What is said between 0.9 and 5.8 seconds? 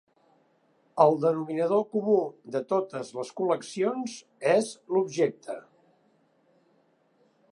El denominador comú de totes les col·leccions és l’objecte.